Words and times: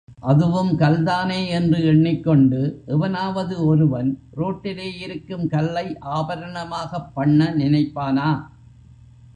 அதுவும் 0.19 0.69
கல்தானே 0.77 1.47
என்று 1.47 1.85
எண்ணிக் 1.85 2.23
கொண்டு 2.23 2.83
எவனாவது 2.85 3.65
ஒருவன் 3.65 4.09
ரோட்டிலே 4.35 4.97
இருக்கும் 4.97 5.47
கல்லை 5.47 5.97
ஆபரணமாகப் 6.11 7.11
பண்ண 7.13 7.55
நினைப்பானா? 7.57 8.29